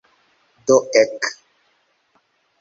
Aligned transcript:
Do 0.67 0.77
ek! 1.01 1.19